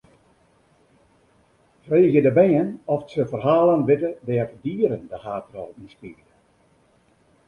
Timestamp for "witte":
3.89-4.11